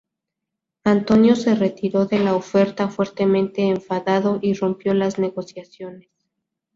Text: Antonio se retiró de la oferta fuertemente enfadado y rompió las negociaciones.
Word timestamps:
Antonio 0.83 1.35
se 1.35 1.53
retiró 1.53 2.07
de 2.07 2.17
la 2.17 2.35
oferta 2.35 2.87
fuertemente 2.89 3.67
enfadado 3.69 4.39
y 4.41 4.55
rompió 4.55 4.95
las 4.95 5.19
negociaciones. 5.19 6.09